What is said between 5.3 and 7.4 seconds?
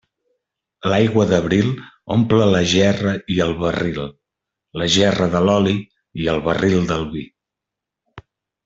de l'oli i el barril del vi.